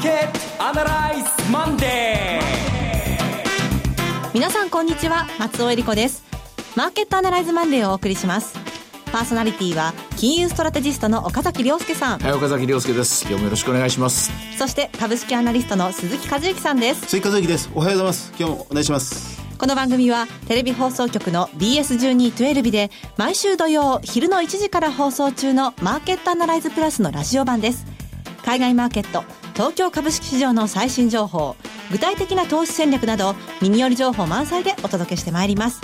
[0.00, 4.30] ーケットアナライズマンデー。
[4.32, 6.24] 皆さんこんにちは松尾英里子です。
[6.74, 8.58] マーケットアナライズマンデーをお送りします。
[9.12, 12.18] パーソナリティは金融ストラテジストの岡崎良介さん。
[12.18, 13.26] はい岡崎良介です。
[13.28, 14.32] 今日もよろしくお願いします。
[14.56, 17.02] そして株式アナリストの鈴木一之さんです。
[17.02, 17.70] 鈴木一之です。
[17.74, 18.32] おはようございます。
[18.38, 19.38] 今日もお願いします。
[19.58, 27.84] この番組はテレビ放送局の BS1212 で毎週土曜昼の1時から放送中のマーケットアナライズプラスのラジオ版です。
[28.46, 31.56] 海外マーケット東京株式市場の最新情報
[31.90, 35.80] 具体的な投資戦略など耳寄り情報満載でお届けしてまいります。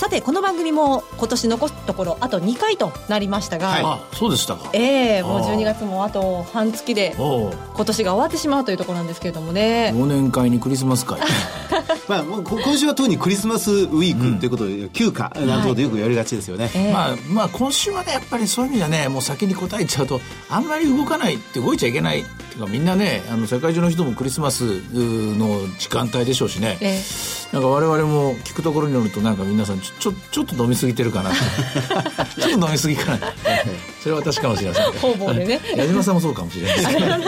[0.00, 4.70] さてこの番組も今年残すところあと2回となりましたが、はい、あそうでしたか。
[4.72, 7.52] ええー、もう12月もあと半月で今
[7.84, 9.92] 年が終わってしまうというところなんですけれどもね。
[9.94, 11.20] 忘年会にクリスマス会。
[12.08, 16.72] まあもう今週は特にクリスマスウィークということで、うん、休暇なんてことよくやりがちですよね、はい。
[16.76, 22.24] えー、まあまあ今週はねやっぱりそういう意味じゃねもう先に答えちゃうとあんまり動かないって動いちゃいけない
[22.68, 24.62] みんなねあの世界中の人もクリスマス
[24.92, 31.30] の時間帯でしょうしね、えーなんか我々も聞くところによるとなんか皆さんちょちょちょっと飲みすぎてるかな。
[32.38, 33.18] ちょっと飲みすぎかな。
[34.00, 34.92] それは私かもしれません。
[34.92, 35.60] 方々でね。
[35.76, 37.20] 矢島さんもそうかもしれない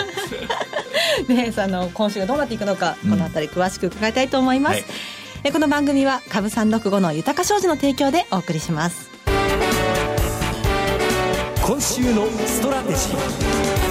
[1.28, 4.84] ねあの今週がどうなっていくのか、この辺り詳しく伺いたいと思います、
[5.42, 9.10] はい、この番組は株三六五の豊か商事の提供でお送りします。
[11.64, 13.81] 今週のストラテジー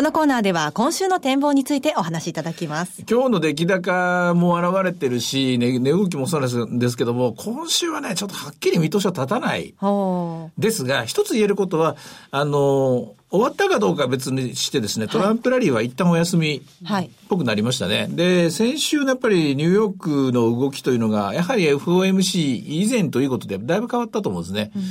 [0.00, 3.04] このコーナーでは今週の展望についてお話しいただきます。
[3.06, 9.74] 今日の出来高も現れてるし、値、ね、動きもそうなんですけども、今週はね、ちょっとはっきり見通しは立たない。
[10.56, 11.96] ですが、一つ言えることは、
[12.30, 17.98] あの、終わったかどうかは別にしてですね、トランプラリーは一旦お休みっぽくなりましたね。
[17.98, 24.70] はい、で、先週のやっぱりニューヨークの動きというのが、やはり FOMC 以前ということでだいぶ変わったと思うんですね。
[24.74, 24.82] うん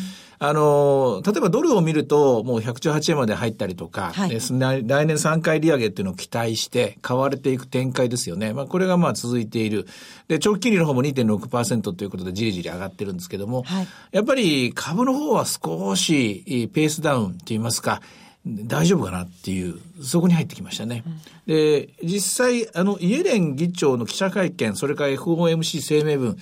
[0.42, 8.54] あの、例えばドルを見ると、もう118円まで入ったりとか、はい、来年3回利上げっていうのを期待して、買われていく展開ですよね。
[8.54, 9.86] まあ、これがまあ続いている。
[10.30, 18.02] で、長期金利の方も2.6%ということでじりじり上がってるんですけども、はい、やっぱり株の方は少しペースダウンといいますか、
[18.48, 21.04] 大丈夫かなっていう、そこに入ってきましたね。
[21.06, 26.38] うん、で、実際、あの、イエレン議長の記者会見、それから FOMC 声明文、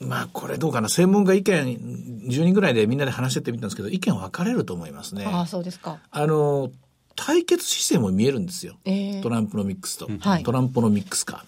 [0.00, 0.88] まあ、これどうかな。
[0.88, 1.76] 専門家意見、
[2.26, 5.24] 10人ぐらいでみんなで話してってみたんですけど、意見分かれると思いますね。
[5.26, 5.98] ああ、そうですか。
[6.10, 6.70] あの、
[7.14, 8.78] 対決姿勢も見えるんですよ。
[8.84, 10.08] えー、トランプのミックスと。
[10.44, 11.44] トランプのミックスか。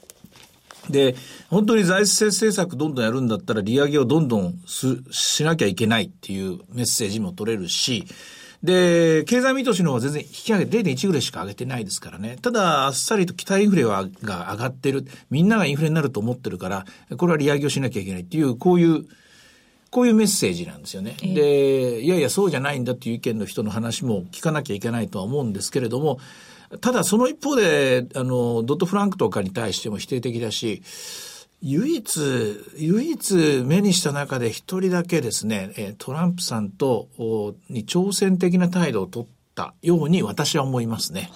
[0.91, 1.17] で、
[1.49, 8.05] 本当に財政政策どんどんやるんだったら利上げをどんどんしなきゃいけないっていうメッセージも取れるし、
[8.65, 12.39] で、経済見通しの方は全然引き上げ、0.1ぐらいしか上げてないですからね。
[12.41, 15.07] ただ、あっさりと期待インフレはが上がってる。
[15.29, 16.87] みんながインフレになると思ってるから、
[17.19, 19.05] これは利上げをしなきゃいけないっていう、こういう、
[19.91, 21.15] こういうメッセージなんですよね。
[21.23, 26.19] えー、で、いやいや、そうじゃないんだっていう意見の人の話も聞かなきゃいけないとは思うんですけれども、
[26.81, 30.83] ただその一方で、あの、ドットフランクとかに対しても否定的だし、
[31.65, 32.21] 唯一、
[32.79, 37.09] 唯一目にした中で一人だけですね、トランプさんと、
[37.71, 41.31] に挑戦的な態度を取ったように私は思いますね。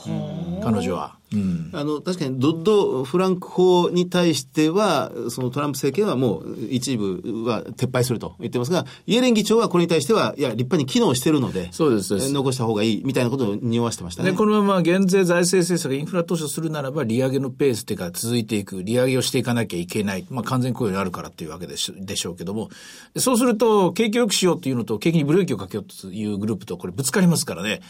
[0.62, 1.16] 彼女は。
[1.32, 12.32] うん、あの、確かにドッド・フランク法に対しては、そのトランプ政権はもう一部は撤廃すると言ってますが、イエレン議長はこれに対しては、いや、立派に機能してるので、そうです。
[12.32, 14.32] 残した方がいいみたいなことを匂わしてましたね。
[14.32, 20.26] このまま減税財政政策、インフラ投資するならば、利上げのペースっていうか続いていく、利上げをしていかなきゃいけない。
[20.30, 22.70] まあ、完全雇用にあるからっていうわけでしでしょうけども、
[23.16, 27.80] そうすると、景気良くしようっていうのと、景気にブレーキをかけようというグループとこれぶつかりますからね。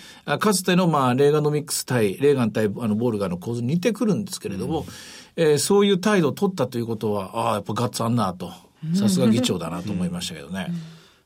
[0.40, 4.86] かつての、まあ、レーガノミックス対、レーガン対あのボールガーの構図に似てくるるんですけれども、うん、
[5.36, 8.52] えー、そういう態度を取ったということは、ああ、やっぱガッツあんなと、
[8.94, 10.72] さすが議長だなと思いましたけどね。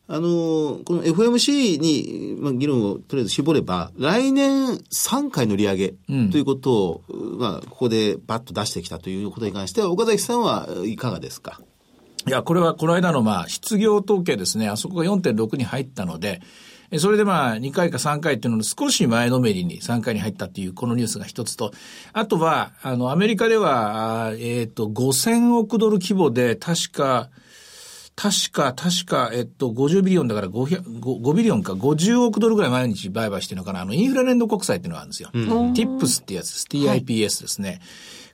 [0.09, 5.95] あの、この FMC に、まあ、議論をとりあえず絞れば、来年3回の利上げ
[6.31, 11.61] ということを、うん、まあ、ここでバッと出してきたということに関しては、岡崎さんはいかがですか？
[12.27, 16.41] いや、これはこの間のまあ、失業統計ですね、あそこが4.6に入ったので、
[16.99, 21.73] それでまあ、2回か3回っていうのの少し前のめりに3回に入ったっていうこのニュースが一つと、
[22.13, 27.31] あとは、あの、アメリカでは、えっ、ー、と、5000億ドル規模で、確か、
[28.15, 33.81] 確か、確か、えっと、50ビリオンだから 5, 5ビリオンか、50億ドルぐらい毎日売買してるのかな。
[33.81, 35.31] あの、インフラ連動国債っていうのがあるんですよ。
[35.33, 36.67] うん、TIPS ってやつです。
[36.71, 37.69] TIPS ですね。
[37.69, 37.81] はい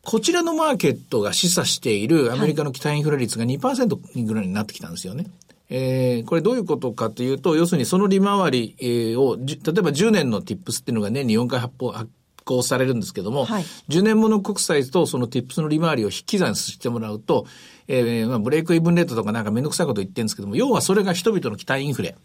[0.08, 5.26] こちらのマーケットが示唆しているアメリカの期待インフレ率が2%ぐらいになってきたんですよね。
[5.70, 12.10] えー、これどういうことかというと、要するにその利回りを、例えば10年の tips っていうのが年に4回発行、発
[12.48, 17.46] 行されるんですけども、はい、10年もの国債とその TIPS の利回りを引き算してもらうと、
[17.88, 22.16] えー、まあブレイクイブンレートとかなんかめんどくさいこと言ってるんですけども、要はそれが人々の期待インフレ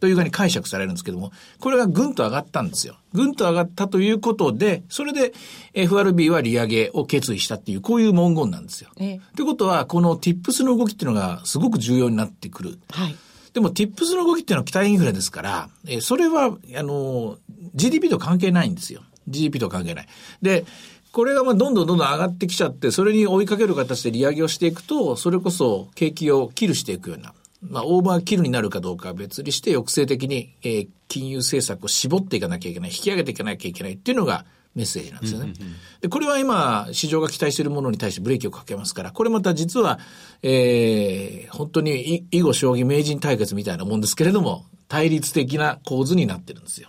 [0.00, 2.96] というふうに解釈されるんですけども、これがぐんと上がったんですよ。
[3.12, 5.32] ぐんと上がったということで、それで
[5.74, 8.90] FRB は利上げを決意したっていう、こういう文言なんですよ。
[8.96, 12.78] と、えいうことは、この TIPS の動きっていうのがすごく重要になってくる。
[12.90, 13.16] はい。
[13.52, 17.38] でも、TIPS の動きっていうのは期待インフレですから、えー、それは、あの、
[17.74, 19.02] GDP と関係ないんですよ。
[19.32, 20.08] GDP と関係ない。
[20.40, 20.64] で、
[21.12, 35.52] これがまあどんどんどんどん上がってきちゃって、それに追いかける形で利上げをしていくと、それこそ景気をキルしていくような、まあ、オーバーキルになるかどうかは別にして抑制的に、えー、金融政策を絞っていかなきゃいけない、引き上げていかなきゃいけないっていうのがメッセージなんですよね。
[36.00, 39.98] で、これは今、市場が期待しているものに対してブレーキをかけますから、これまた実は、
[40.42, 46.88] えー、本当に囲碁将棋名人対決みたいなもんですけれども、対立的な構図になってるんですよ。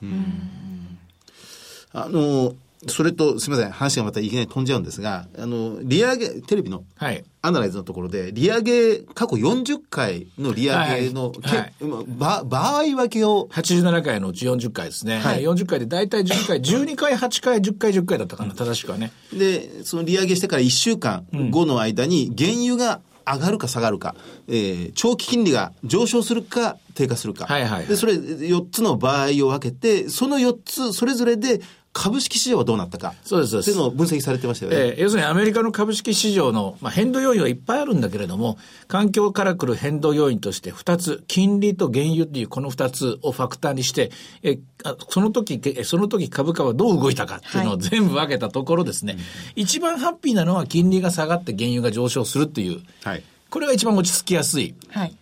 [1.93, 2.55] あの、
[2.87, 7.23] それと、すみません、話がまたいきなり飛んじゃうんですが、あの、利上げ、テレビの、はい。
[7.41, 13.47] アナライズのところで、利上げ、過去40回の利上げの、はいはい、場合分けを。
[13.51, 15.19] 87回のうち40回ですね。
[15.19, 15.41] はい。
[15.43, 19.11] 40回で大体10回、12回、8回、10回、10回だったかな、正しくはね。
[19.31, 24.15] で、その利上げしてから1週間後の間に、原油が上がるか下がるか、
[24.47, 27.45] えー、長期金利が上昇するか低下するか。
[27.45, 31.61] はいはい、はい、で、それ4つの場合を分けて、その4つそれぞれで
[31.93, 33.13] 株式市場はどうなったか。
[33.23, 33.59] そうです。
[33.59, 34.77] っていうのを分析されてましたよね。
[34.77, 38.57] えー、要するにアメリカの株式市場の、まあ、変動要因はいっぱいあるんだけれども、
[38.87, 44.11] 環境から来る変動要因として2つ、金利と原油っていうこの2つをファクターにして、
[44.41, 49.19] えあその時、その時株価はどう動いたかっていうのを全部分けたところですね、は
[49.55, 52.81] い、一番ハッピーなのは金利が下がって原油が上昇するっていう。
[53.03, 53.23] はい
[53.53, 54.73] これが一番落ち着きやすい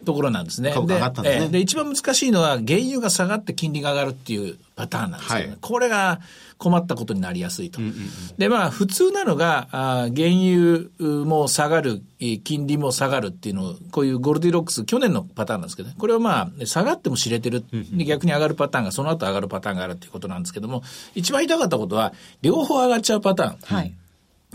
[0.05, 0.69] ところなんですね。
[0.69, 5.47] はい、で、ね、で、一番難しいのは原油が下がって金利が上がるっていうパターンなんですよね。
[5.47, 6.21] はい、これが
[6.57, 7.81] 困ったことになりやすいと。
[7.81, 8.07] うんうんうん、
[8.37, 12.01] で、まあ、普通なのが、あ原油も下がる、
[12.45, 15.95] 金利も下がるっていうのを、こういうゴルディロックス、去年のパターンなんですけどね。
[15.99, 17.65] これはまあ、下がっても知れてる。
[17.91, 20.83] で逆に上がるパターンが、その後上がるパターンがあるっていうことなんですけども、
[21.15, 23.75] 一番言いたかったことは、両方上がっちゃうパターン。
[23.75, 23.93] はい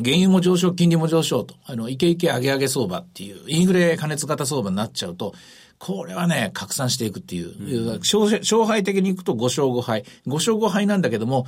[0.03, 5.35] 原油も上昇、金利も上昇と、あの、イケイケ上げ上げ相場っていう、インフレ加熱型相場になっちゃうと、
[5.79, 10.05] これはね、拡散していくっていう、うん、勝敗的にいくと5勝5敗。
[10.27, 11.47] 5勝5敗なんだけども、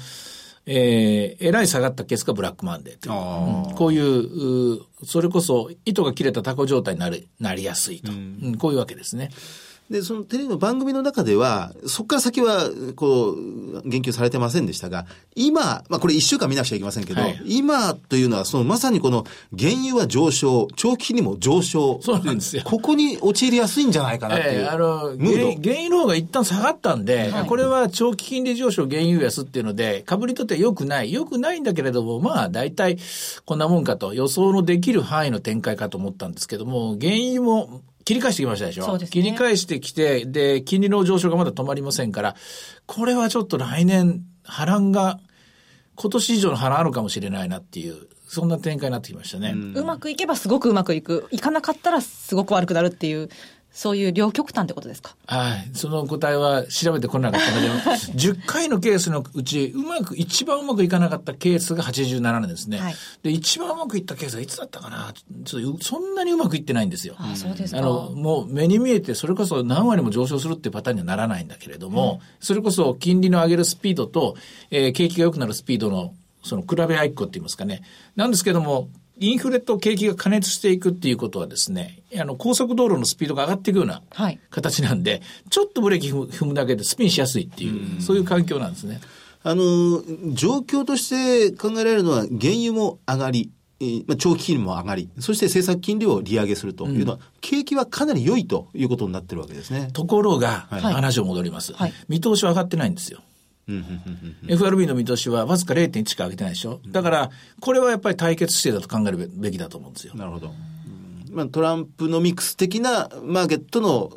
[0.67, 9.31] えー、えらい下がったケースがブラックマンデーという、うん、こういうう、それこそ糸が切れたタコ状態になり、なりやすいと、うん、こういうわけですね。
[9.91, 19.25] で、そのテレビの番組の中では、そこから先は、こう、言及されてませんでしたが、今、まあこれ一週間見なくちゃいけませんけど、はい、今というのは、そのまさにこの
[19.59, 22.01] 原油は上昇、長期にも上昇。
[22.03, 22.63] そうなんですよ。
[22.67, 24.61] ここに陥りやすいんじゃないかなっていう。
[24.61, 31.13] えー、あの原、原油の方が一旦下がったんで、はい、これは長期金利上昇、原油安っていうので、株にとっては良くない。
[31.13, 32.99] 良くないんだけれども、まあ大体
[33.47, 38.85] こんなもんかと、予想のできる範囲の展開かと思ったんですけども、原油も切り返してきましたでしょ？
[38.85, 42.37] そうです、ね、切り返してきて、で、金利の上昇がまだ止まりませんから、
[42.87, 45.21] これはちょっと来年、波乱が、
[45.95, 49.55] 今年以上の波乱あるかもしれないなっていう、そんな展開になってきましたね。
[49.75, 51.29] うまくいけばすごくうまくいく。
[51.33, 53.29] いかなかったらすごく悪くなるっていう。
[53.79, 55.15] そういう両極端ってことですか？
[55.29, 55.71] はい。
[55.73, 57.69] その答えは調べてこなかったので、
[58.19, 62.81] 10回のケースのうち、うまく、一番うまくいかなかったケースが87年ですね。
[62.81, 65.15] はい、で、一番うまくいったケースはいつだったかな？
[65.45, 67.15] ちょっとそんなにうまくいってないんですよ。
[67.19, 74.35] あそうですあの、もう目に見えて、それこそ何割も上昇するっていうパターンにはならないんだけれども、うん、それこそ金利の上げるスピードと、
[74.73, 77.83] えー、景気が良くなるスピードの、その比べ合いっこって言いますかね。
[78.17, 78.89] なんですけども、
[79.21, 84.03] インフレと景気が加熱していくっていうことはですね、あの、高速道路のスピードが上がっていくような
[84.51, 89.01] 形なんで、はい、ちょっとブレーキ踏むだけでスピンしやすいっていう、うそういう環境なんですね。
[89.43, 90.03] あの、
[90.35, 99.91] 状況として考えられるのは、原油も上がり、えー、まあ、長期金利も上がり、そして政策金利を利上げするというのは、うん、景気はかなり良いということになってるわけですね。
[99.93, 101.93] ところが、はい、話を戻ります、はい。
[102.09, 103.21] 見通しは上がってないんですよ。
[104.49, 106.81] FRB の見通しはわずか0.1しか上げてないでしょ。
[106.89, 110.15] だから、これはやっぱり対決姿勢だと考えるべきだと思うんですよ。
[110.15, 110.53] なるほど。
[111.33, 114.11] まあ、トランプのミクス的なマーケットの、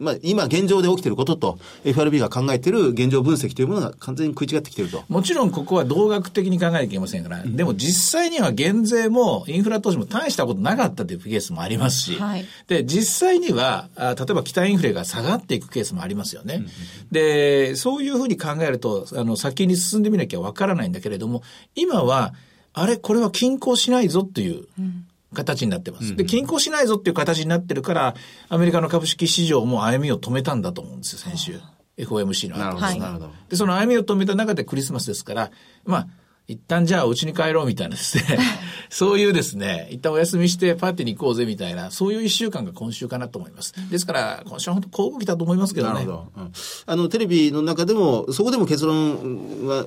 [0.00, 5.04] まあ、今現状で起きていることと、FRB が考えている現状分析というものが完全に食い違ってきていると。
[5.08, 16.56] もちろんここは同学的に考えなきゃいけませんから、うん、でも実際には減税もインフラ投資も大したことなかったというケースもありますし、はい、で、実際には、あ例えば期待インフレが下がっていくケースもありますよね。
[16.56, 16.66] うん、
[17.10, 21.42] で、そういうふうに考えると、あの、先に進んでみなきゃわからないんだけれども、
[21.74, 22.34] 今は、
[22.72, 26.16] あれ、これは均衡しないぞっていう、うん形になってます。
[26.16, 28.14] で、均衡しないぞっていう形になってるから、
[28.48, 31.60] アメリカの株式市場も歩みを止めたんだと思うんですよ、先週。
[31.98, 33.30] FOMC の後なるほど。
[33.48, 35.50] で、その歩みを止めた中でクリスマスですから、
[35.84, 36.08] まあ、
[36.48, 38.38] 一旦じゃあお家に帰ろうみたいなですね、
[38.88, 43.74] そういうですね、一旦お休みしてパーティーに行こうぜみたいな、そういう一週間が今週かなと思います。
[43.90, 45.94] ですから、今週は本当、こう動きだと思いますけどね。
[45.94, 46.32] なるほど。
[46.36, 46.52] うん、
[46.86, 49.86] あの、テレビの中でも、そこでも結論は、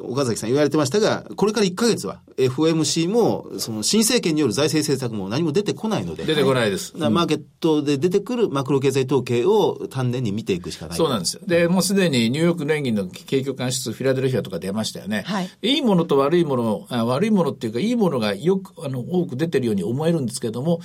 [0.00, 6.24] 岡崎さん言われてましたが、これから1か月は、FOMC も、その新政権による財政政策も何も出てこないので。
[6.24, 6.94] 出てこないです。
[6.98, 10.98] マーケットで出てくるマクロ経済統計を丹念に見ていくしかない。
[10.98, 11.40] そうなんですよ。
[11.46, 15.24] で、もうすでにニューヨーク連銀の景況感指数、フィラデルフィアとか出ましたよね。
[15.26, 15.48] はい。
[15.78, 20.80] いいものと悪いもの、悪いものっていうか、いいものがよく、あの、多く出てるように思えるんですけども、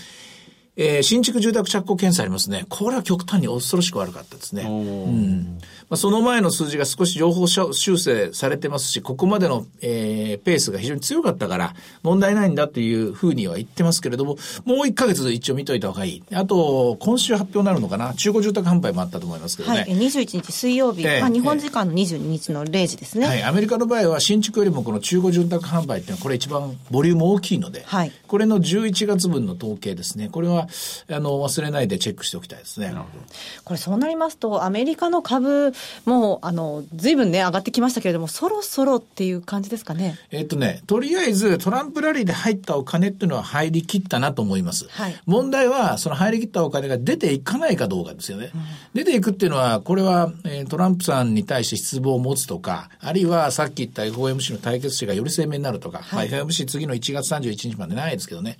[0.75, 2.65] えー、新築住宅着工検査ありますね。
[2.69, 4.63] これは極端に恐ろしく悪かったですね。
[4.63, 5.59] うん。
[5.89, 16.23] まあ、その前の数字が少し情報修正されてますし、ここまでの、えー、ペースが非常に強かったから、問題ないんだっていうふうには言ってますけれども、もう1ヶ月一応見といた方がいい。
[16.33, 18.13] あと、今週発表になるのかな？
[18.15, 19.81] 中古住宅販売もあったと思いますけどね。
[19.81, 30.29] はい、21日水曜日、えー、まあ、日本時間の22日の0時ですね、はい、アメリカの場合は新築よりもこの中古住宅販売っていうのはこれ一番ボリューム大きいので、はい、これの11月分の統計ですね。
[30.29, 30.62] これは、
[31.09, 32.93] あの、忘れないでチェックしておきたいですね。
[33.63, 35.73] これそうなりますと、アメリカの株
[36.05, 40.17] も、あの、ずいぶんね、上がってきましたけれども、そろそろっていう感じですかね？
[40.31, 44.87] えっとね、とりあえずトランプラリーで入ったお金っていうのは入りきったなと思います。
[44.89, 48.51] はい、問題は、その入りきったお金が出ていかないかどうかですよね。
[48.53, 48.61] うん、
[48.93, 58.57] 出ていくっていうのは、これは、えー、トランプさんに対して失望を持つとか、あるいはさっき言った FOMC の対決者がより鮮明になるとか、はい、まあ、FOMC 次の1月31日までないですけどね。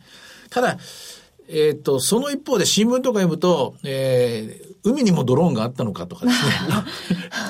[0.50, 0.78] ただ、
[1.54, 6.52] えっ、ー、と、その一方で新聞とか読むと、えー、海にもドローンがあったのかとかですね。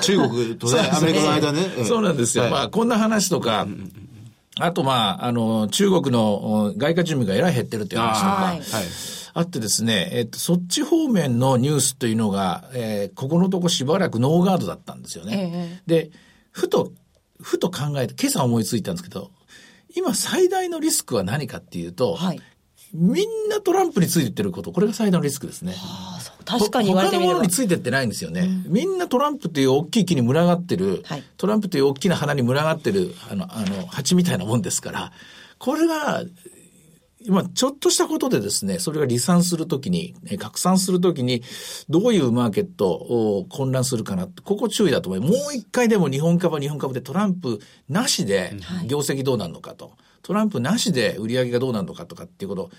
[0.02, 1.84] 中国とね、アメリカの間ね。
[1.84, 2.44] そうなんですよ。
[2.44, 3.66] はい、まあ、こんな話とか、
[4.60, 8.62] あと、まあ、あの、中国の外貨準備がえらい減ってるっていう話とか、はい、
[9.34, 15.80] あってですね、えっと、そっち方面のニュースというのが、えー、ここのとこしばらくノーガードだったんですよね。
[15.86, 16.10] えー、で、
[16.52, 16.92] ふと、
[17.40, 19.32] ふと考えて、今朝思いついたんですけど、
[19.96, 22.40] 今最大のリスクは何かっていうと、はい、
[22.94, 25.72] みんなトランプについてってること、これが最大のリスクですね。
[25.72, 27.32] はあ、確かに言われてみれば。
[27.32, 28.42] 他のものについてってないんですよね。
[28.42, 35.12] うん、みんなトランプっていう大きい木に群がってる、はい、トランプという大きな花に群がってる、あの、あの、蜂みたいなもんですから、
[35.58, 36.22] これが、
[37.26, 41.42] 今、ちょっとしたことでですね、それが離散するときに、拡散するときに、
[41.88, 45.32] どういうマーケットを混乱するかなここ注意だと思います。
[45.32, 48.54] もう一回でも日本株は日本株でトランプなしで
[48.86, 49.86] 業績どうなるのかと。
[49.86, 49.94] はい
[50.24, 52.70] トランプなしで売り上げがどうなるのかとかっていうこと、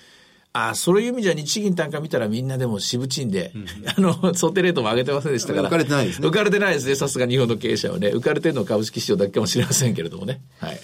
[0.51, 5.67] ああ、そういう意味じゃ日銀単価見たらみんなでも渋賃で、うん、あの、想定レートも上げてませんでしたから。
[5.67, 6.27] 浮かれてないですね。
[6.27, 6.95] 浮かれてないですね。
[6.95, 8.07] さすが日本の経営者はね。
[8.07, 10.41] 浮かれてるのは株式市場だけかもしれませんけれどもね。
[10.59, 10.79] はい。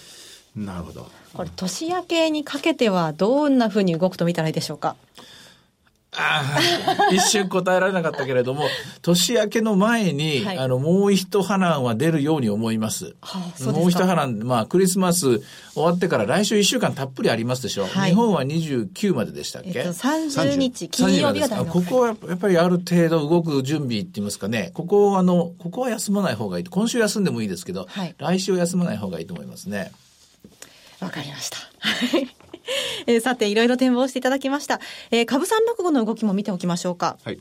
[0.55, 1.09] なるほど。
[1.33, 4.97] これ、年明けにかけてはどんなふうに動くと見たらいいでしょうか？
[6.13, 6.59] あ
[7.09, 8.65] あ、一瞬答えられなかったけれども、
[9.01, 13.15] 年明けの前に、はい、あの、もう一波乱は出るように思います。
[13.21, 15.39] はあ、もう一波乱、まあ、クリスマス
[15.73, 17.87] 終わってから来週一週間たっぷりありますでしょう。
[17.87, 26.63] はい、日本は29まででしたっけ、えっと、30日、金曜日が大ここはやっぱりある程度動く準備って言いますかね、ここあの、ここは休まない方がいい。
[26.65, 29.93] 今週休んでもいいですけど、はい、来週休まない方がいいと思いますね。
[30.99, 31.57] わかりました。
[33.07, 34.79] えー、さて、いろいろ展望していただきました。
[35.11, 37.17] えー、株三六五の動きも見ておきましょうか。
[37.23, 37.39] はい。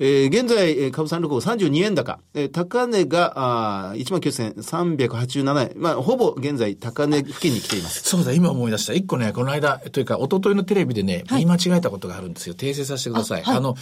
[0.00, 2.18] えー、現在、株三六五32円高。
[2.34, 5.72] えー、高値が、あ19,387円。
[5.76, 8.02] まあ、ほぼ現在、高値付近に来ています。
[8.02, 8.92] そうだ、今思い出した。
[8.92, 12.54] 一個ね、この間、というか、一昨日のテレビでね、言い間違えたことがあるんですよ。
[12.54, 13.42] 訂正させてください。
[13.44, 13.76] あはい、あの、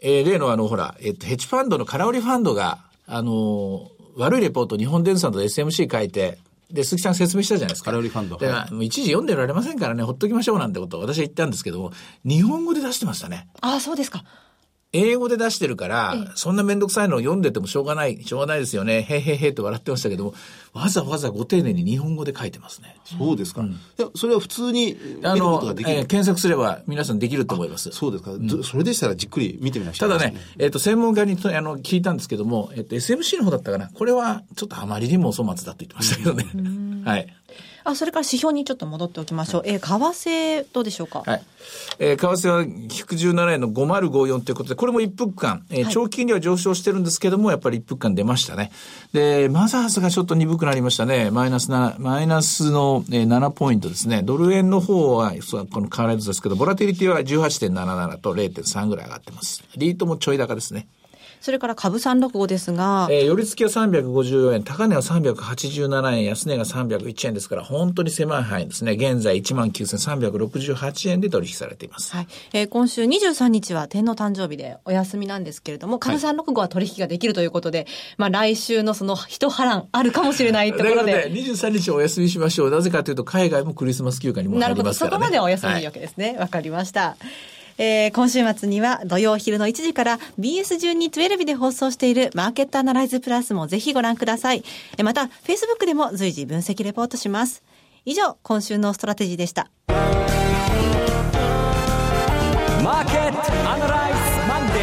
[0.00, 6.38] えー、例のあの、ほら、えっ、と、ヘッジファンドの空売りファンドが、あの悪いレポート、日本電産と SMC 書いて、
[6.70, 7.90] で、鈴木さん説明したじゃないですか。
[7.90, 8.36] カロリーファンド。
[8.36, 11.92] で、はい、一時読んでられませんからね、ほっときましょうなんてことを私は言ったんですけども、
[12.24, 13.48] 日本語で出してましたね。
[13.60, 14.24] ああ、そうですか。
[14.94, 19.02] 英語で出してるから、そんなめんどくさいのを読んでてもしょうがない、しょうがないですよね。
[19.02, 20.34] へへへと笑ってましたけども、
[20.72, 22.96] わざわざご丁寧に日本語で書いてますね。
[23.04, 23.62] そうですか。
[23.62, 27.90] うん、いや、それは普通にあの、えー、検索すれば皆さんできると思います。
[27.90, 33.88] そうですか、うん、それでしたらじっくり見てみました、ね、ただね、えっ、ー、と、専門家にあの聞いたんですけども、えっ、ー、と、SMC の方だったかな。
[33.88, 36.46] これはちょっとあまりにも粗末だって言ってましたけどね。
[37.04, 37.26] はい。
[37.84, 39.60] あ、それから指標にちょっと戻っておきましょう。
[39.60, 41.22] はい、えー、為替どうでしょうか？
[41.24, 41.42] はい。
[41.98, 48.72] えー、為替は117円の5054ということで、これも一服間、えー、長期金利は上昇してるんですけども、やっぱり一服間出ましたね。
[49.12, 51.30] で、マザーズがちょっと鈍くなりましたね。
[51.30, 54.22] マイナスな、マイナスの、えー、7ポイントですね。
[54.22, 55.32] ドル円の方は、
[55.70, 59.62] この変わらずですけど、ボラティリティは18.77と0.3ぐらい上がってます。
[59.76, 60.86] リートもちょい高ですね。
[61.44, 63.06] それから株365ですが。
[63.10, 68.92] えー、寄り付きは354円、高値は387円、安値が301円ですから、本当に狭い範囲ですね。
[68.92, 72.16] 現在19,368円で取引されています。
[72.16, 72.26] はい。
[72.54, 81.28] えー、今週23日は天皇誕生日でお休みなんですけれども、株365は取引ができるということで、はい、まあ来週のその一波乱あるかもしれないところで。
[81.28, 82.70] で23日お休みしましょう。
[82.70, 85.18] なぜかというと、海外もクリスマス休暇にも入りますから、ね、なるほど。
[85.18, 86.36] そこまでお休みわけですね。
[86.36, 87.18] わ、はい、かりました。
[87.76, 94.62] えー、今週末には土曜昼の1時から BS1212 で放送しているマーケットアナライズプラスもぜひご覧ください。
[95.02, 97.62] また、Facebook でも随時分析レポートします。
[98.04, 99.70] 以上、今週のストラテジーでした。
[99.88, 104.74] マーケットアナライズマンデ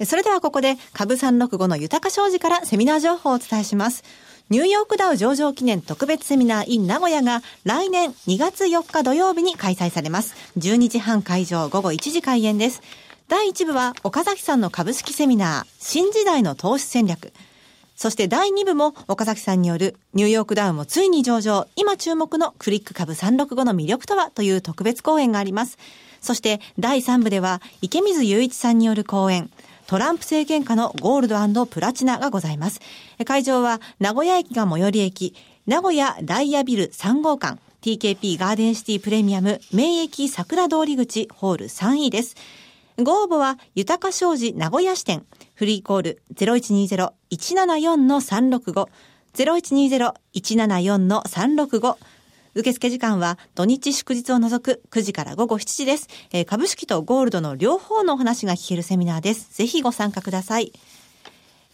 [0.00, 4.04] ーそれではここで株365の豊商事からセミナー情報をお伝えします。
[4.52, 10.34] ニューヨークダウ上場記念特別セミナー in 名古屋が来年2月4日土曜日に開催されます。
[10.58, 12.82] 12時半会場午後1時開演です。
[13.28, 17.32] 第1部は岡崎さんの株式セミナー新時代の投資戦略。
[17.96, 25.78] そして第2部も岡崎さんによるニューヨークダウンもついに上場、今注目のクリック株365の魅力とはという特別講演があります。
[26.20, 29.50] そして第3部では池水雄一さんによる講演、
[29.86, 32.80] トランプ政権下のゴールドプラチナがございます。
[33.24, 35.34] 会場は名古屋駅が最寄り駅、
[35.66, 42.36] 名古屋ダイヤビル3号館、TKP ガーデンシティプレミアム名駅桜通り口ホール3位です。
[42.98, 45.24] ご応募は豊か商事名古屋支店、
[45.54, 48.88] フリーコール0120-174-365、
[49.34, 51.96] 0120-174-365、
[52.54, 56.08] 受付時間は土日祝日を除く9時から午後7時です。
[56.32, 59.56] えー、株式とゴールドの両方のお話が聞けるセミナーです。
[59.56, 60.72] ぜひご参加ください。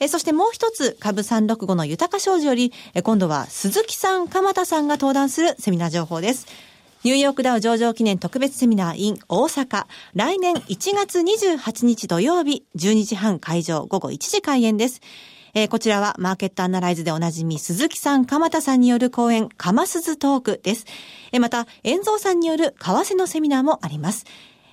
[0.01, 6.47] え、そしてもう一つ、株365の豊か商事より、え、今度は鈴木さん、鎌田さんが登壇するセミナー情報です。
[7.03, 9.87] ニューヨークダウ上場記念特別セミナー in 大阪。
[10.15, 15.01] 来年1月28日土曜日、12時半会場午後1時開演です。
[15.55, 20.87] えー、こちらはマーケットアナライズでおなじみ鈴木さん、鎌田さんによる講演、かますずトークです。
[21.33, 24.27] えー、また、遠蔵さんによる為替のセミナーもあります。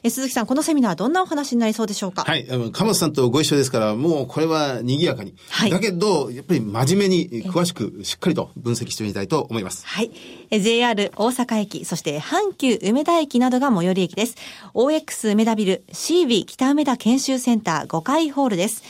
[0.04, 2.26] え鈴木さん、このセミナーどんなお話になりそうでしょうか？
[2.26, 2.46] はい。
[2.52, 5.34] あの、鎌田さんとご一緒ですから、もうこれは賑やかに。
[5.50, 5.72] はい。
[5.72, 9.84] だけど、やっぱり真面目に詳しく、しっかりと分析してみたいと思います。
[9.88, 10.12] はい。
[10.52, 14.36] え JR 大阪駅、そして阪急梅田駅などが最寄り駅です。
[14.76, 18.84] OX 梅田ビル CB 北梅田研修センター5階ホールです。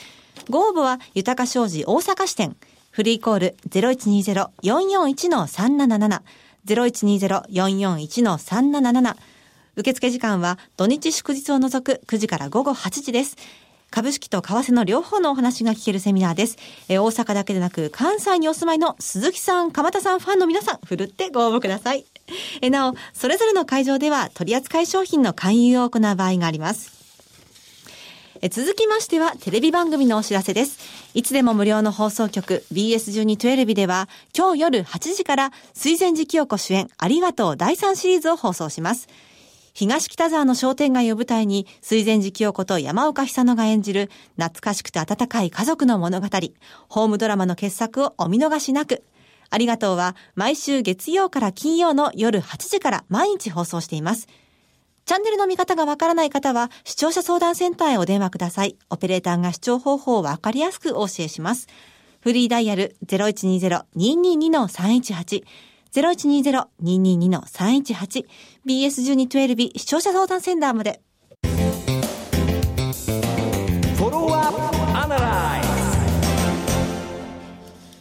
[0.50, 2.56] ご応募は、豊か商事大阪支店。
[2.92, 6.22] フリーコール0120-441-377。
[6.66, 9.16] 0120-441-377。
[9.76, 13.36] 受付時間は土日祝日を除く9時から午後8時です。
[13.92, 16.58] 株式と為替の両方のお話が聞けるセミナーです。
[16.90, 22.06] え大阪だけでなく関西にお住まいの鈴木さん、鎌田さんファンの皆さん、ふるってご応募ください。
[22.62, 27.05] えなお、それぞれの会場では取扱い商品の勧誘を行う場合があります。
[28.46, 30.78] え続きましてはテレビ番組のお知らせです。
[31.16, 39.08] いつでも無料の放送局 BS1212 では今日夜8時から水前寺清子主演ありがとう第3シリーズを放送します。
[39.74, 46.28] 東北沢の商店街を舞台に水前寺清子と山岡久乃が演じる懐かしくて温かい家族の物語、
[46.88, 49.02] ホームドラマの傑作をお見逃しなく。
[49.50, 54.28] ありがとうは毎週月曜から金曜の夜8時から毎日放送しています。
[55.06, 58.76] チャンネルの見方がわからない方は、視聴者相談センターへお電話ください。
[58.90, 61.68] オペレーターが視聴方法をわかりやすくお教えします。
[62.22, 65.44] フリーダイヤル0120-222-318。
[65.94, 68.26] 0120-222-318。
[68.66, 71.04] BS1212 視聴者相談センターまで。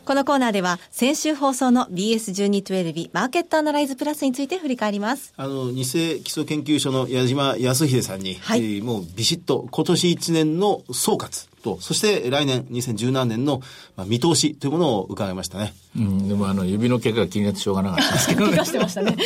[0.04, 5.32] このコーナーでは先週放送の BS1212 マーケットアナライズプラスについて振り返ります。
[5.38, 13.62] あの、偽基礎研究所の矢島康秀さんに、はい、えー、もうビシッと今年1年の総括と、そして来年2017年の、
[13.96, 15.72] まあ、見通しというものを伺いましたね。
[15.96, 18.50] うん、でもあの、指の毛が気になってしょうがなかったですけど、ね。
[18.50, 19.16] 怪我してましたね。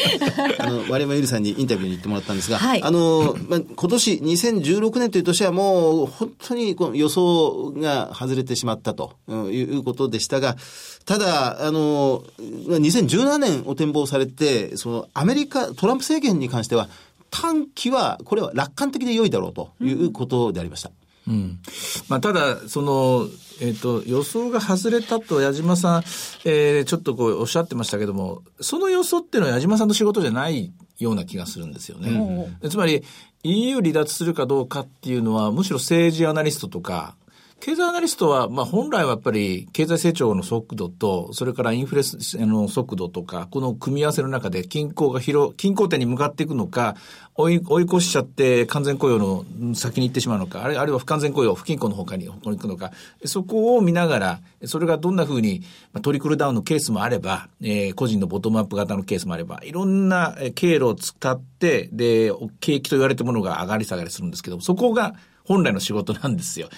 [0.59, 9.15] あの、我山ゆりさんにインタビューに行ってもらったんですが、はい、あの、まあ、今年2016年という年はもう本当にこの予想が外れてしまったと
[9.51, 10.57] いうことでしたが、
[11.05, 16.89] ただ、あの、2017年を展望されて、そのアメリカ、トランプ政権に関しては、
[17.31, 20.91] 短期は、これは楽観的で良いだろうということでありました。
[20.91, 21.61] うんうん。
[22.09, 23.27] まあ、ただ、その、
[23.61, 26.03] えっ、ー、と、予想が外れたと矢島さん、
[26.45, 32.49] えー、ちょっとこうおっしゃってましたけども、その予想っていうのは矢島さんの仕事じゃないような気がするんですよね。
[32.63, 33.05] うん、つまり、
[33.45, 37.15] EU 離脱するかどうかっていうのは、むしろ政治アナリストとか、
[37.61, 42.03] 経済アナリストは、まあ本来はやっぱり経済成長の速度と、それからインフレ
[42.47, 46.95] の速度とか、この組み合わせの中で均衡が広、均衡点に向かっていくのか、
[47.35, 52.93] 追い、追い越しちゃって完全雇用の先に行ってしまうのか、あるいは不完全雇用、不均衡の他に、行くのか、
[53.25, 65.15] そこを見ながら、それがどんなふうに、まあ、トリクルダウンのケースもあれば、えー、個人のボトムアップ型のケースもあれば、いろんな経路を使って、で、景気と言われてるものが上がり下がりするんですけど、そこが
[65.49, 66.69] 本来の仕事なんですよ。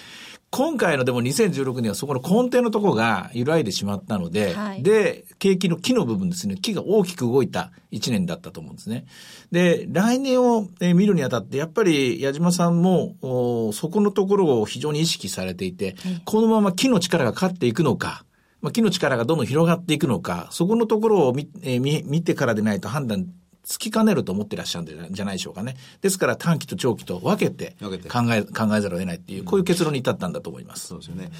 [0.51, 9.05] 今回のでも2016年はそこの根底のところが揺らいでしまったので、はい、で、景気の木の部分ですね、木が大きく動いた1年だったと思うんですね。
[9.53, 13.15] で、来年を見るにあたって、やっぱり矢島さんも、
[13.71, 18.25] そこのところを非常に意識されていて、このまま木の力が勝っていくのか、
[18.61, 23.25] まあ、木の力がどんどん広がっていくのか、そこのところを見,、えー、見見てからでないと判断
[23.63, 25.75] つきかねると思ってらっしゃるんじゃないでしょうかね。
[26.01, 27.75] ですから短期と長期と分けて
[28.09, 30.87] 考え考えざるを得ないっていう、こういう結論に至ったんだと思います。
[30.87, 31.31] そうですよね。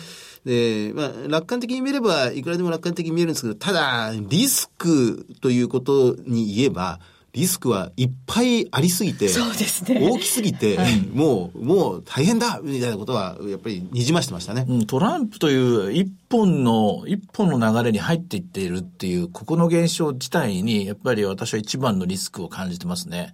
[0.46, 7.00] で、まあ、楽観的に見れば、いくらでも楽観的に見えるんですけど、ただ、リスクということに言えば、
[7.34, 10.10] リスクはいっぱいありすぎて、そうですね。
[10.10, 14.65] 大きすぎて、はい、もう、もう大変だみたいなことは、やっぱりにじましてましたね。
[14.67, 23.34] うん、トランプという一本の、一本の流れに入っていっているっていう、ここの現象自体に、やっぱり私は一番のリスクを感じてますね。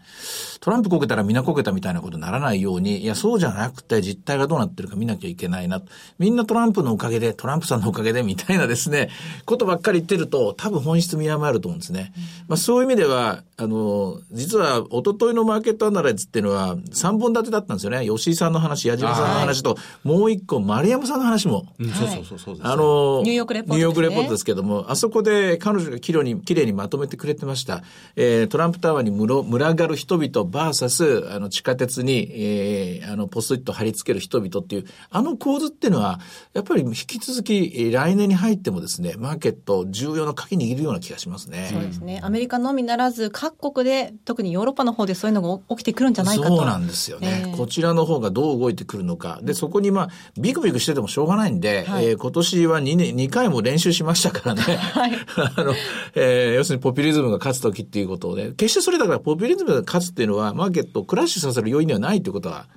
[0.60, 5.81] トランプこけたらみんなこけたみたいなことにならないように、いや、そうじゃなくて実態がどうなってるか見なきゃいけないな。
[6.19, 9.10] みんなトランプのおかげで、トランプさんのおかげで、みたいなですね、
[9.45, 12.13] ことばっかり言ってると、多分本質見誤ると思うんですね。
[12.47, 13.87] まあそういう意味では、あの、
[14.32, 18.08] 実は、一昨日のマーケットアナライズっていうのは、3本立てだったんですよね。
[18.08, 21.65] 吉井さんの話、矢島さんの話と、もう一個、丸山さんの話も。
[21.80, 27.84] うん、そうそうそうそう、あの、ニューヨークレポート、ね、ニューヨークレポートですけども、あそこで彼女がきれいに、綺麗にまとめてくれてました。
[28.15, 36.19] えー、トランプタワーに群がる人々バーサス、あの、地下鉄に、えー、あの、ポストイット貼り付ける人々っていう、あの構図っていうのは、
[36.54, 41.69] やっぱり引き続き、来年に入ってもですね、マーケット重要な鍵握るような気がしますね。
[41.71, 42.19] そうですね。
[42.23, 46.57] アメリカのみならず、各国で特にヨーロッパの方でそういうのが起きてくるんじゃないかと。
[46.57, 47.43] そうなんですよね。
[47.47, 49.39] えー、こちらの方がどう動いてくるのか。
[49.43, 50.09] で、そこにまあ、
[50.39, 54.61] ビクビクしててもしょうがないんで、はい、えー、今年は2年、2回も練習しましたからね。
[54.77, 55.11] はい。
[55.55, 55.73] あの、
[56.15, 62.67] えー、要するにポピュリズムが勝つ時っていうことで、決してそれだからポピュリズムが勝つっていうのは、マーケットをクラッシュさせる要因ではないってことは、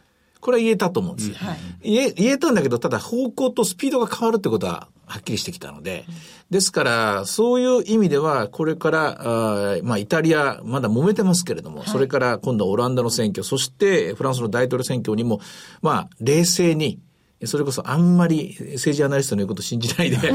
[0.41, 1.37] これは言えたと思うんですよ。
[1.37, 6.05] はい、言え、言えたんだけど、ただ方向とスピードが変わるってことは、はっきりしてきたので、
[6.51, 15.41] ですから、そういう意味では、これから、あまあ、イタリア、まだ揉めてますけれども、はい、それから今度はオランダの選挙、そしてフランスの大統領選挙にも、
[15.83, 17.01] まあ、冷静に、
[17.47, 20.19] それこそあんまり政治アナリストの言うこと信じないで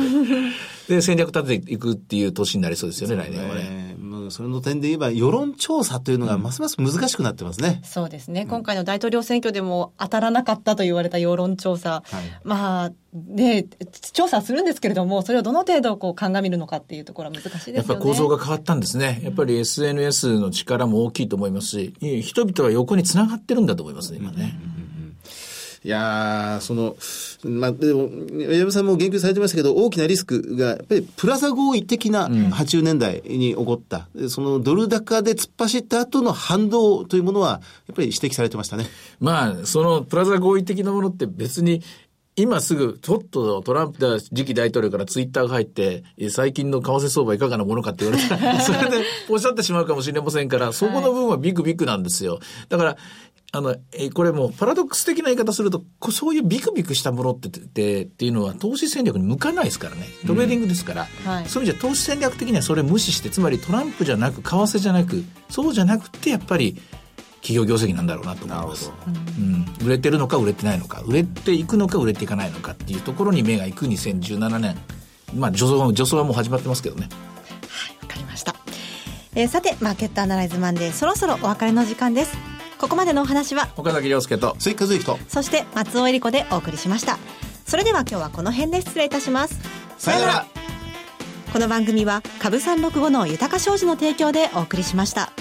[0.88, 3.96] で、戦略立てていくっていう年になりそうですよね、来年はね。
[4.30, 7.82] それの点で言えば、世論調査というのがますます難しくなってますね。
[7.84, 8.46] うん、そうですね。
[8.46, 12.04] 今回の大統領選挙でも当たらなかったと言われた世論調査。
[12.06, 13.68] はい、まあ、で、
[14.14, 17.78] 調査するんですけれども、それをどの程度こう鑑みるのかっていうところは難しいですよね。
[17.78, 19.22] やっぱ構造が変わったんですね。
[19.24, 24.58] やっぱり SNS の力も大きいと思いますし、人々は横につながってるんだと思いますね、今ね。
[24.80, 24.85] うん
[25.86, 26.98] いやその、
[27.44, 28.10] まあ、でも、
[28.42, 38.88] 矢山さんも言及されてましたけど、大きなリスクが、やっぱりプラザ合意的な80年代に起こった、うん、そのドル高で突っ走った後の反動というものは、やっぱり指摘されてましたね。
[39.20, 41.84] まあ、そのプラザ合意的なものって別に、
[42.36, 52.40] 今すぐ、ちょっとトランプ次期大統領からツイッターが入って、最近の為替相場いかがなものかって言われたら、 それでおっしゃってしまうかもしれませんから、そこの部分はビッグビッグなんですよ。
[52.70, 52.98] だから、
[53.56, 60.08] あの、えこれもパラドックス的な言い方すると、そういうビクビクしたものってってっていうのは投資戦略に向かないですからね。
[60.28, 61.08] トレーディングですから。
[61.26, 66.82] うんはい、そういう意味じゃ投資戦略的にはそれ無視して、つまりトランプじゃなく、為替じゃなく、そうじゃなくて、やっぱり、
[67.42, 68.92] 企業業績なんだろうなと思います、
[69.38, 71.02] うん、売れてるのか売れてないのか。
[71.02, 74.76] 売れていくのか売れていかないのかっていうところに目がいく2017年。
[75.36, 77.08] まあ助走助走はもう始まってますけどね。
[77.70, 78.56] はいわかりました、
[79.36, 87.18] えー、さてマーケットアナライズマンデーそろそろお別れの時間ですここまでのお話は岡崎亮介と鈴木和之とそして松尾恵里子でお送りしました。
[87.66, 89.60] それでは今日はこの辺で失礼いたします。
[89.98, 90.46] さよなら。
[91.52, 95.32] この番組は株三六五の豊か商事の提供でお送りしました。